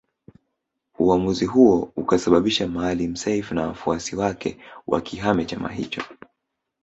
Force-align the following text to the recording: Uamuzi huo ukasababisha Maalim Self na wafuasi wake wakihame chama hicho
Uamuzi 0.99 1.45
huo 1.45 1.91
ukasababisha 1.95 2.67
Maalim 2.67 3.15
Self 3.15 3.51
na 3.51 3.67
wafuasi 3.67 4.15
wake 4.15 4.57
wakihame 4.87 5.45
chama 5.45 5.69
hicho 5.71 6.03